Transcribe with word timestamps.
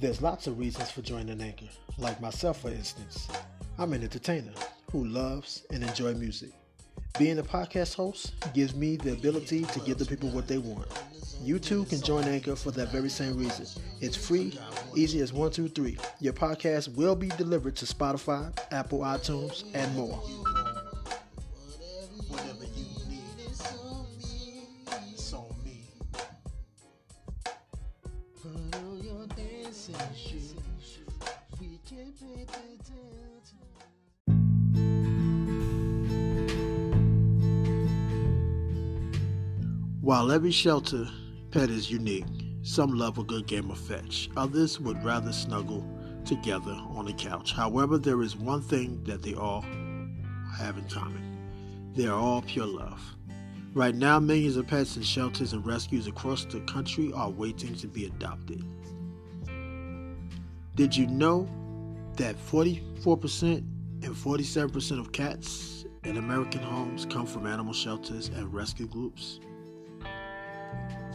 There's 0.00 0.22
lots 0.22 0.46
of 0.46 0.60
reasons 0.60 0.92
for 0.92 1.02
joining 1.02 1.40
Anchor, 1.40 1.66
like 1.98 2.20
myself, 2.20 2.60
for 2.60 2.70
instance. 2.70 3.26
I'm 3.78 3.92
an 3.92 4.04
entertainer 4.04 4.52
who 4.92 5.04
loves 5.04 5.64
and 5.72 5.82
enjoy 5.82 6.14
music. 6.14 6.50
Being 7.18 7.40
a 7.40 7.42
podcast 7.42 7.96
host 7.96 8.32
gives 8.54 8.76
me 8.76 8.94
the 8.94 9.12
ability 9.14 9.64
to 9.64 9.80
give 9.80 9.98
the 9.98 10.06
people 10.06 10.28
what 10.28 10.46
they 10.46 10.58
want. 10.58 10.86
You 11.42 11.58
too 11.58 11.84
can 11.86 12.00
join 12.00 12.24
Anchor 12.24 12.54
for 12.54 12.70
that 12.72 12.92
very 12.92 13.08
same 13.08 13.38
reason. 13.38 13.66
It's 14.00 14.16
free, 14.16 14.56
easy 14.94 15.20
as 15.20 15.32
one, 15.32 15.50
two, 15.50 15.68
three. 15.68 15.98
Your 16.20 16.32
podcast 16.32 16.94
will 16.94 17.16
be 17.16 17.28
delivered 17.30 17.74
to 17.76 17.84
Spotify, 17.84 18.56
Apple 18.70 19.00
iTunes, 19.00 19.64
and 19.74 19.92
more. 19.96 20.22
While 40.08 40.32
every 40.32 40.52
shelter 40.52 41.06
pet 41.50 41.68
is 41.68 41.90
unique, 41.90 42.24
some 42.62 42.96
love 42.96 43.18
a 43.18 43.24
good 43.24 43.46
game 43.46 43.70
of 43.70 43.78
fetch. 43.78 44.30
Others 44.38 44.80
would 44.80 45.04
rather 45.04 45.34
snuggle 45.34 45.86
together 46.24 46.72
on 46.94 47.04
the 47.04 47.12
couch. 47.12 47.52
However, 47.52 47.98
there 47.98 48.22
is 48.22 48.34
one 48.34 48.62
thing 48.62 49.04
that 49.04 49.22
they 49.22 49.34
all 49.34 49.66
have 50.56 50.78
in 50.78 50.88
common. 50.88 51.92
They 51.94 52.06
are 52.06 52.18
all 52.18 52.40
pure 52.40 52.64
love. 52.64 53.02
Right 53.74 53.94
now, 53.94 54.18
millions 54.18 54.56
of 54.56 54.66
pets 54.66 54.96
in 54.96 55.02
shelters 55.02 55.52
and 55.52 55.66
rescues 55.66 56.06
across 56.06 56.46
the 56.46 56.60
country 56.60 57.12
are 57.12 57.28
waiting 57.28 57.74
to 57.74 57.86
be 57.86 58.06
adopted. 58.06 58.64
Did 60.74 60.96
you 60.96 61.06
know 61.06 61.46
that 62.16 62.34
44% 62.50 63.42
and 63.52 64.14
47% 64.16 65.00
of 65.00 65.12
cats 65.12 65.84
in 66.04 66.16
American 66.16 66.62
homes 66.62 67.04
come 67.04 67.26
from 67.26 67.46
animal 67.46 67.74
shelters 67.74 68.28
and 68.28 68.50
rescue 68.54 68.86
groups? 68.86 69.40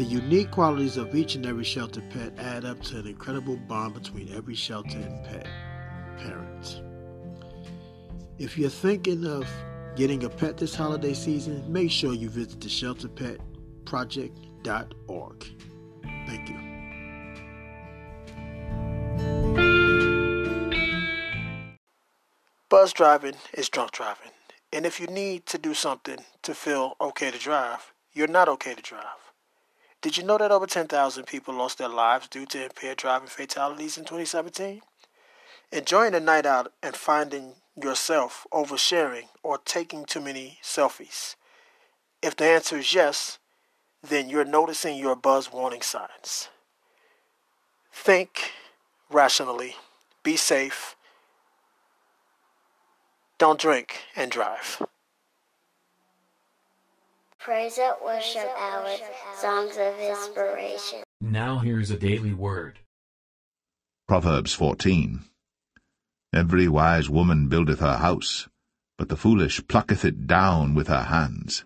The 0.00 0.06
unique 0.06 0.50
qualities 0.50 0.96
of 0.96 1.14
each 1.14 1.34
and 1.34 1.44
every 1.44 1.62
shelter 1.62 2.00
pet 2.08 2.32
add 2.38 2.64
up 2.64 2.80
to 2.84 3.00
an 3.00 3.06
incredible 3.06 3.58
bond 3.58 3.92
between 3.92 4.34
every 4.34 4.54
shelter 4.54 4.96
and 4.96 5.22
pet 5.26 5.46
parent. 6.16 6.80
If 8.38 8.56
you're 8.56 8.70
thinking 8.70 9.26
of 9.26 9.46
getting 9.96 10.24
a 10.24 10.30
pet 10.30 10.56
this 10.56 10.74
holiday 10.74 11.12
season, 11.12 11.70
make 11.70 11.90
sure 11.90 12.14
you 12.14 12.30
visit 12.30 12.62
the 12.62 12.68
shelterpetproject.org. 12.68 15.44
Thank 16.26 16.48
you. 16.48 16.56
Buzz 22.70 22.94
driving 22.94 23.34
is 23.52 23.68
drunk 23.68 23.90
driving. 23.90 24.32
And 24.72 24.86
if 24.86 24.98
you 24.98 25.08
need 25.08 25.44
to 25.44 25.58
do 25.58 25.74
something 25.74 26.20
to 26.40 26.54
feel 26.54 26.94
okay 27.02 27.30
to 27.30 27.38
drive, 27.38 27.92
you're 28.14 28.28
not 28.28 28.48
okay 28.48 28.74
to 28.74 28.80
drive. 28.80 29.29
Did 30.02 30.16
you 30.16 30.24
know 30.24 30.38
that 30.38 30.50
over 30.50 30.66
10,000 30.66 31.24
people 31.24 31.54
lost 31.54 31.76
their 31.78 31.88
lives 31.88 32.26
due 32.26 32.46
to 32.46 32.64
impaired 32.64 32.96
driving 32.96 33.28
fatalities 33.28 33.98
in 33.98 34.04
2017? 34.04 34.80
Enjoying 35.72 36.14
a 36.14 36.20
night 36.20 36.46
out 36.46 36.72
and 36.82 36.96
finding 36.96 37.56
yourself 37.80 38.46
oversharing 38.50 39.28
or 39.42 39.58
taking 39.58 40.06
too 40.06 40.20
many 40.20 40.58
selfies? 40.62 41.36
If 42.22 42.34
the 42.34 42.46
answer 42.46 42.78
is 42.78 42.94
yes, 42.94 43.38
then 44.02 44.30
you're 44.30 44.44
noticing 44.44 44.96
your 44.96 45.16
buzz 45.16 45.52
warning 45.52 45.82
signs. 45.82 46.48
Think 47.92 48.52
rationally, 49.10 49.76
be 50.22 50.36
safe, 50.36 50.96
don't 53.36 53.60
drink 53.60 54.02
and 54.16 54.30
drive. 54.30 54.82
Praise 57.40 57.78
it, 57.78 57.94
worship 58.04 58.50
hour, 58.58 58.86
songs 59.34 59.78
of 59.78 59.98
inspiration. 59.98 61.02
Now 61.22 61.60
here's 61.60 61.90
a 61.90 61.96
daily 61.96 62.34
word. 62.34 62.80
Proverbs 64.06 64.52
14 64.52 65.20
Every 66.34 66.68
wise 66.68 67.08
woman 67.08 67.48
buildeth 67.48 67.80
her 67.80 67.96
house, 67.96 68.46
but 68.98 69.08
the 69.08 69.16
foolish 69.16 69.66
plucketh 69.68 70.04
it 70.04 70.26
down 70.26 70.74
with 70.74 70.88
her 70.88 71.04
hands. 71.04 71.64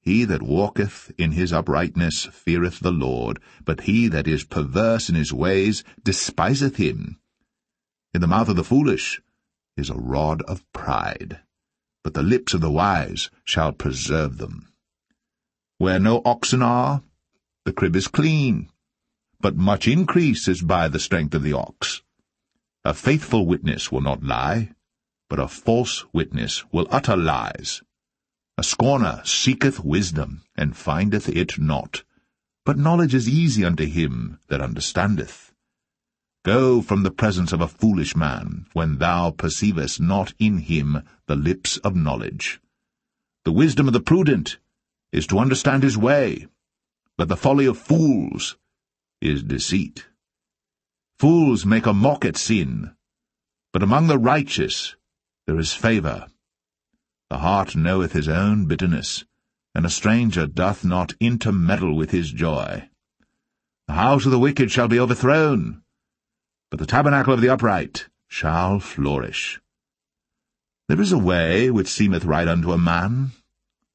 He 0.00 0.24
that 0.24 0.42
walketh 0.42 1.12
in 1.18 1.32
his 1.32 1.52
uprightness 1.52 2.24
feareth 2.32 2.80
the 2.80 2.90
Lord, 2.90 3.38
but 3.62 3.82
he 3.82 4.08
that 4.08 4.26
is 4.26 4.44
perverse 4.44 5.10
in 5.10 5.14
his 5.14 5.30
ways 5.30 5.84
despiseth 6.02 6.76
him. 6.76 7.20
In 8.14 8.22
the 8.22 8.26
mouth 8.26 8.48
of 8.48 8.56
the 8.56 8.64
foolish 8.64 9.20
is 9.76 9.90
a 9.90 9.94
rod 9.94 10.40
of 10.44 10.64
pride, 10.72 11.40
but 12.02 12.14
the 12.14 12.22
lips 12.22 12.54
of 12.54 12.62
the 12.62 12.70
wise 12.70 13.28
shall 13.44 13.72
preserve 13.72 14.38
them. 14.38 14.71
Where 15.78 15.98
no 15.98 16.22
oxen 16.24 16.62
are, 16.62 17.02
the 17.64 17.72
crib 17.72 17.96
is 17.96 18.08
clean, 18.08 18.68
but 19.40 19.56
much 19.56 19.88
increase 19.88 20.48
is 20.48 20.62
by 20.62 20.88
the 20.88 21.00
strength 21.00 21.34
of 21.34 21.42
the 21.42 21.52
ox. 21.52 22.02
A 22.84 22.94
faithful 22.94 23.46
witness 23.46 23.90
will 23.90 24.00
not 24.00 24.22
lie, 24.22 24.70
but 25.28 25.38
a 25.38 25.48
false 25.48 26.04
witness 26.12 26.64
will 26.72 26.86
utter 26.90 27.16
lies. 27.16 27.82
A 28.58 28.62
scorner 28.62 29.22
seeketh 29.24 29.80
wisdom, 29.84 30.42
and 30.54 30.76
findeth 30.76 31.28
it 31.28 31.58
not, 31.58 32.04
but 32.64 32.76
knowledge 32.76 33.14
is 33.14 33.28
easy 33.28 33.64
unto 33.64 33.86
him 33.86 34.38
that 34.48 34.60
understandeth. 34.60 35.52
Go 36.44 36.82
from 36.82 37.02
the 37.02 37.10
presence 37.10 37.52
of 37.52 37.60
a 37.60 37.68
foolish 37.68 38.14
man, 38.14 38.66
when 38.72 38.98
thou 38.98 39.30
perceivest 39.30 40.00
not 40.00 40.34
in 40.38 40.58
him 40.58 41.02
the 41.26 41.36
lips 41.36 41.76
of 41.78 41.96
knowledge. 41.96 42.60
The 43.44 43.52
wisdom 43.52 43.86
of 43.86 43.92
the 43.92 44.00
prudent 44.00 44.58
is 45.12 45.26
to 45.26 45.38
understand 45.38 45.82
his 45.82 45.98
way, 45.98 46.46
but 47.18 47.28
the 47.28 47.36
folly 47.36 47.66
of 47.66 47.78
fools 47.78 48.56
is 49.20 49.42
deceit. 49.42 50.06
Fools 51.18 51.64
make 51.66 51.86
a 51.86 51.92
mock 51.92 52.24
at 52.24 52.36
sin, 52.36 52.96
but 53.72 53.82
among 53.82 54.06
the 54.06 54.18
righteous 54.18 54.96
there 55.46 55.58
is 55.58 55.72
favour. 55.72 56.26
The 57.30 57.38
heart 57.38 57.76
knoweth 57.76 58.12
his 58.12 58.28
own 58.28 58.66
bitterness, 58.66 59.24
and 59.74 59.86
a 59.86 59.90
stranger 59.90 60.46
doth 60.46 60.84
not 60.84 61.14
intermeddle 61.20 61.94
with 61.96 62.10
his 62.10 62.30
joy. 62.30 62.88
The 63.86 63.94
house 63.94 64.24
of 64.24 64.32
the 64.32 64.38
wicked 64.38 64.70
shall 64.70 64.88
be 64.88 64.98
overthrown, 64.98 65.82
but 66.70 66.78
the 66.78 66.86
tabernacle 66.86 67.34
of 67.34 67.40
the 67.40 67.48
upright 67.48 68.08
shall 68.28 68.80
flourish. 68.80 69.60
There 70.88 71.00
is 71.00 71.12
a 71.12 71.18
way 71.18 71.70
which 71.70 71.88
seemeth 71.88 72.24
right 72.24 72.48
unto 72.48 72.72
a 72.72 72.78
man, 72.78 73.32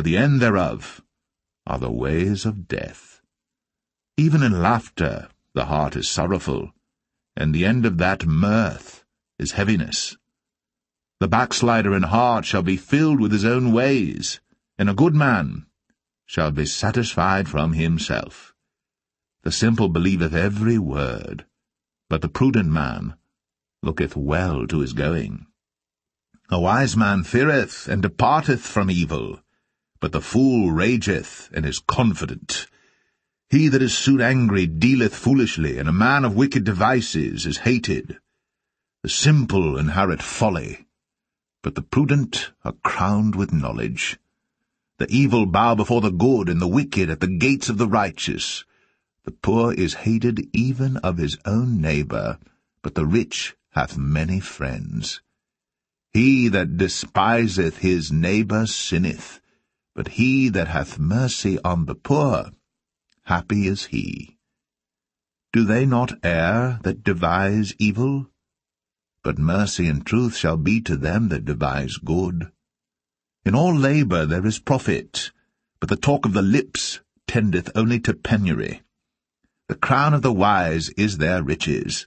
but 0.00 0.06
the 0.06 0.16
end 0.16 0.40
thereof 0.40 1.02
are 1.66 1.78
the 1.78 1.92
ways 1.92 2.46
of 2.46 2.66
death. 2.66 3.20
Even 4.16 4.42
in 4.42 4.62
laughter 4.62 5.28
the 5.52 5.66
heart 5.66 5.94
is 5.94 6.08
sorrowful, 6.08 6.72
and 7.36 7.54
the 7.54 7.66
end 7.66 7.84
of 7.84 7.98
that 7.98 8.24
mirth 8.24 9.04
is 9.38 9.52
heaviness. 9.52 10.16
The 11.18 11.28
backslider 11.28 11.94
in 11.94 12.04
heart 12.04 12.46
shall 12.46 12.62
be 12.62 12.78
filled 12.78 13.20
with 13.20 13.30
his 13.30 13.44
own 13.44 13.72
ways, 13.74 14.40
and 14.78 14.88
a 14.88 14.94
good 14.94 15.14
man 15.14 15.66
shall 16.24 16.50
be 16.50 16.64
satisfied 16.64 17.46
from 17.46 17.74
himself. 17.74 18.54
The 19.42 19.52
simple 19.52 19.90
believeth 19.90 20.32
every 20.32 20.78
word, 20.78 21.44
but 22.08 22.22
the 22.22 22.30
prudent 22.30 22.70
man 22.70 23.16
looketh 23.82 24.16
well 24.16 24.66
to 24.66 24.78
his 24.78 24.94
going. 24.94 25.46
A 26.48 26.58
wise 26.58 26.96
man 26.96 27.22
feareth 27.22 27.86
and 27.86 28.00
departeth 28.00 28.62
from 28.62 28.90
evil, 28.90 29.42
but 30.00 30.12
the 30.12 30.20
fool 30.20 30.72
rageth 30.72 31.50
and 31.52 31.66
is 31.66 31.78
confident. 31.78 32.66
He 33.50 33.68
that 33.68 33.82
is 33.82 33.96
soon 33.96 34.20
angry 34.20 34.66
dealeth 34.66 35.14
foolishly, 35.14 35.78
and 35.78 35.88
a 35.88 35.92
man 35.92 36.24
of 36.24 36.34
wicked 36.34 36.64
devices 36.64 37.46
is 37.46 37.58
hated. 37.58 38.18
The 39.02 39.08
simple 39.08 39.76
inherit 39.76 40.22
folly, 40.22 40.86
but 41.62 41.74
the 41.74 41.82
prudent 41.82 42.52
are 42.64 42.74
crowned 42.84 43.34
with 43.34 43.52
knowledge. 43.52 44.18
The 44.98 45.10
evil 45.10 45.46
bow 45.46 45.74
before 45.74 46.00
the 46.00 46.10
good, 46.10 46.48
and 46.48 46.60
the 46.60 46.68
wicked 46.68 47.10
at 47.10 47.20
the 47.20 47.26
gates 47.26 47.68
of 47.68 47.78
the 47.78 47.88
righteous. 47.88 48.64
The 49.24 49.32
poor 49.32 49.72
is 49.72 49.94
hated 49.94 50.48
even 50.54 50.96
of 50.98 51.18
his 51.18 51.36
own 51.44 51.80
neighbour, 51.80 52.38
but 52.82 52.94
the 52.94 53.06
rich 53.06 53.56
hath 53.70 53.98
many 53.98 54.40
friends. 54.40 55.20
He 56.12 56.48
that 56.48 56.76
despiseth 56.76 57.78
his 57.78 58.10
neighbour 58.10 58.66
sinneth, 58.66 59.40
but 60.00 60.14
he 60.14 60.48
that 60.48 60.68
hath 60.68 60.98
mercy 60.98 61.58
on 61.62 61.84
the 61.84 61.94
poor, 61.94 62.50
happy 63.24 63.66
is 63.66 63.84
he. 63.92 64.38
Do 65.52 65.62
they 65.62 65.84
not 65.84 66.18
err 66.24 66.80
that 66.84 67.04
devise 67.04 67.74
evil? 67.78 68.30
But 69.22 69.38
mercy 69.38 69.88
and 69.88 70.06
truth 70.06 70.34
shall 70.34 70.56
be 70.56 70.80
to 70.80 70.96
them 70.96 71.28
that 71.28 71.44
devise 71.44 71.98
good. 71.98 72.50
In 73.44 73.54
all 73.54 73.74
labour 73.74 74.24
there 74.24 74.46
is 74.46 74.58
profit, 74.58 75.32
but 75.80 75.90
the 75.90 75.96
talk 75.96 76.24
of 76.24 76.32
the 76.32 76.40
lips 76.40 77.00
tendeth 77.26 77.68
only 77.74 78.00
to 78.00 78.14
penury. 78.14 78.80
The 79.68 79.74
crown 79.74 80.14
of 80.14 80.22
the 80.22 80.32
wise 80.32 80.88
is 80.96 81.18
their 81.18 81.42
riches, 81.42 82.06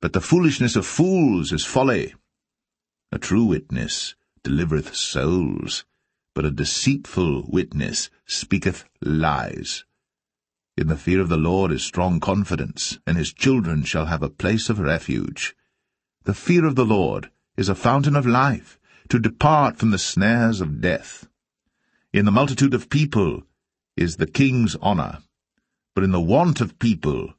but 0.00 0.12
the 0.12 0.20
foolishness 0.20 0.76
of 0.76 0.86
fools 0.86 1.50
is 1.50 1.64
folly. 1.64 2.14
A 3.10 3.18
true 3.18 3.46
witness 3.46 4.14
delivereth 4.44 4.94
souls, 4.94 5.84
but 6.34 6.44
a 6.44 6.50
deceitful 6.50 7.44
witness 7.48 8.10
speaketh 8.26 8.84
lies. 9.00 9.84
In 10.76 10.88
the 10.88 10.96
fear 10.96 11.20
of 11.20 11.28
the 11.28 11.36
Lord 11.36 11.70
is 11.70 11.84
strong 11.84 12.18
confidence, 12.18 12.98
and 13.06 13.16
his 13.16 13.32
children 13.32 13.84
shall 13.84 14.06
have 14.06 14.22
a 14.22 14.28
place 14.28 14.68
of 14.68 14.80
refuge. 14.80 15.54
The 16.24 16.34
fear 16.34 16.64
of 16.64 16.74
the 16.74 16.84
Lord 16.84 17.30
is 17.56 17.68
a 17.68 17.76
fountain 17.76 18.16
of 18.16 18.26
life, 18.26 18.78
to 19.08 19.18
depart 19.20 19.76
from 19.76 19.90
the 19.90 19.98
snares 19.98 20.60
of 20.60 20.80
death. 20.80 21.28
In 22.12 22.24
the 22.24 22.32
multitude 22.32 22.74
of 22.74 22.90
people 22.90 23.44
is 23.96 24.16
the 24.16 24.26
king's 24.26 24.74
honour, 24.76 25.18
but 25.94 26.02
in 26.02 26.10
the 26.10 26.20
want 26.20 26.60
of 26.60 26.78
people 26.80 27.34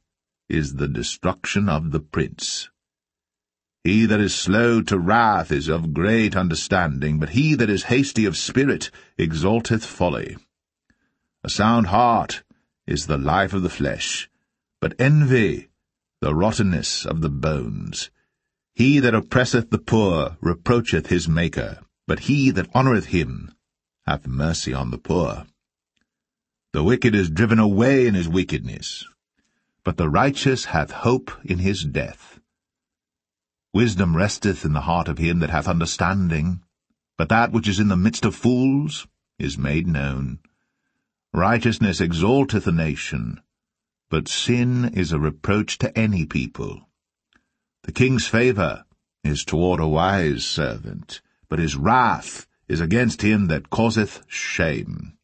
is 0.48 0.76
the 0.76 0.88
destruction 0.88 1.68
of 1.68 1.90
the 1.90 2.00
prince. 2.00 2.70
He 3.86 4.04
that 4.06 4.18
is 4.18 4.34
slow 4.34 4.82
to 4.82 4.98
wrath 4.98 5.52
is 5.52 5.68
of 5.68 5.94
great 5.94 6.34
understanding, 6.34 7.20
but 7.20 7.28
he 7.28 7.54
that 7.54 7.70
is 7.70 7.84
hasty 7.84 8.24
of 8.24 8.36
spirit 8.36 8.90
exalteth 9.16 9.86
folly. 9.86 10.36
A 11.44 11.48
sound 11.48 11.86
heart 11.86 12.42
is 12.88 13.06
the 13.06 13.16
life 13.16 13.52
of 13.52 13.62
the 13.62 13.70
flesh, 13.70 14.28
but 14.80 14.96
envy 14.98 15.68
the 16.20 16.34
rottenness 16.34 17.06
of 17.06 17.20
the 17.20 17.28
bones. 17.28 18.10
He 18.74 18.98
that 18.98 19.14
oppresseth 19.14 19.70
the 19.70 19.78
poor 19.78 20.36
reproacheth 20.40 21.06
his 21.06 21.28
Maker, 21.28 21.78
but 22.08 22.26
he 22.26 22.50
that 22.50 22.74
honoureth 22.74 23.06
him 23.06 23.54
hath 24.04 24.26
mercy 24.26 24.74
on 24.74 24.90
the 24.90 24.98
poor. 24.98 25.46
The 26.72 26.82
wicked 26.82 27.14
is 27.14 27.30
driven 27.30 27.60
away 27.60 28.08
in 28.08 28.14
his 28.14 28.28
wickedness, 28.28 29.04
but 29.84 29.96
the 29.96 30.08
righteous 30.08 30.64
hath 30.64 30.90
hope 30.90 31.30
in 31.44 31.60
his 31.60 31.84
death. 31.84 32.35
Wisdom 33.76 34.16
resteth 34.16 34.64
in 34.64 34.72
the 34.72 34.88
heart 34.88 35.06
of 35.06 35.18
him 35.18 35.40
that 35.40 35.50
hath 35.50 35.68
understanding, 35.68 36.62
but 37.18 37.28
that 37.28 37.52
which 37.52 37.68
is 37.68 37.78
in 37.78 37.88
the 37.88 37.94
midst 37.94 38.24
of 38.24 38.34
fools 38.34 39.06
is 39.38 39.58
made 39.58 39.86
known. 39.86 40.38
Righteousness 41.34 42.00
exalteth 42.00 42.66
a 42.66 42.72
nation, 42.72 43.42
but 44.08 44.28
sin 44.28 44.86
is 44.94 45.12
a 45.12 45.18
reproach 45.18 45.76
to 45.76 45.94
any 45.98 46.24
people. 46.24 46.88
The 47.82 47.92
king's 47.92 48.26
favour 48.26 48.86
is 49.22 49.44
toward 49.44 49.78
a 49.78 49.86
wise 49.86 50.46
servant, 50.46 51.20
but 51.50 51.58
his 51.58 51.76
wrath 51.76 52.46
is 52.68 52.80
against 52.80 53.20
him 53.20 53.48
that 53.48 53.68
causeth 53.68 54.22
shame. 54.26 55.18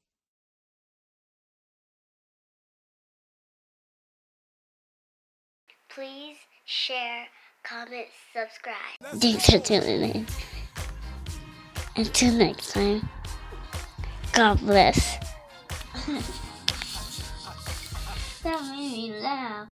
Please 5.88 6.36
share, 6.66 7.28
comment, 7.62 8.06
subscribe. 8.32 9.20
Thanks 9.20 9.50
for 9.50 9.58
tuning 9.58 10.10
in. 10.14 10.26
Until 11.96 12.32
next 12.34 12.72
time, 12.72 13.08
God 14.32 14.58
bless. 14.60 15.18
that 18.42 18.62
made 18.70 19.12
me 19.12 19.20
laugh. 19.20 19.71